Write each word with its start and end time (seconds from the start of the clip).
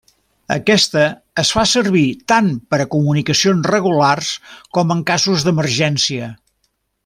Aquesta 0.53 1.03
es 1.41 1.51
fa 1.57 1.65
servir 1.71 2.05
tant 2.33 2.49
per 2.73 2.79
a 2.85 2.89
comunicacions 2.95 3.69
regulars 3.75 4.33
com 4.79 4.97
en 4.97 5.05
casos 5.13 5.47
d'emergència. 5.49 6.33